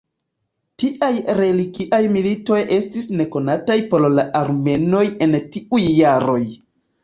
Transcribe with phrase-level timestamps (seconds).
[0.83, 6.45] Tiaj religiaj militoj estis nekonataj por la armenoj en tiuj jaroj.